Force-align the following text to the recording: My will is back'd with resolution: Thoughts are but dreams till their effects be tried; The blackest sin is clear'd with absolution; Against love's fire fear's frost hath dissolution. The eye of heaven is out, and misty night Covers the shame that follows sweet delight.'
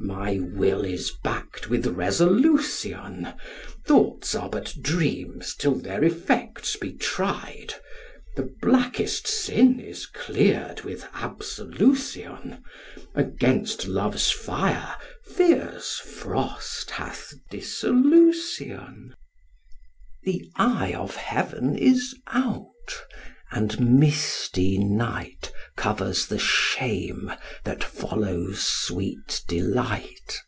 My 0.00 0.38
will 0.38 0.84
is 0.84 1.12
back'd 1.22 1.66
with 1.66 1.86
resolution: 1.86 3.32
Thoughts 3.86 4.34
are 4.34 4.50
but 4.50 4.74
dreams 4.82 5.54
till 5.54 5.76
their 5.76 6.04
effects 6.04 6.76
be 6.76 6.92
tried; 6.92 7.72
The 8.36 8.52
blackest 8.60 9.26
sin 9.26 9.80
is 9.80 10.04
clear'd 10.06 10.82
with 10.82 11.06
absolution; 11.14 12.62
Against 13.14 13.86
love's 13.86 14.30
fire 14.30 14.94
fear's 15.24 15.94
frost 15.96 16.90
hath 16.90 17.32
dissolution. 17.50 19.14
The 20.24 20.50
eye 20.56 20.92
of 20.92 21.16
heaven 21.16 21.78
is 21.78 22.14
out, 22.26 22.72
and 23.50 23.78
misty 24.00 24.78
night 24.78 25.52
Covers 25.76 26.26
the 26.28 26.38
shame 26.38 27.32
that 27.64 27.82
follows 27.84 28.64
sweet 28.64 29.42
delight.' 29.46 30.40